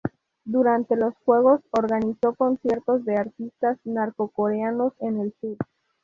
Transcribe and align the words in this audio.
Durante 0.45 0.95
los 0.95 1.13
Juegos, 1.25 1.61
organizó 1.69 2.33
conciertos 2.33 3.05
de 3.05 3.17
artistas 3.17 3.77
norcoreanos 3.83 4.93
en 4.99 5.19
el 5.19 5.31
sur. 5.39 5.57